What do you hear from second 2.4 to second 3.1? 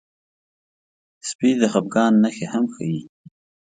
هم ښيي.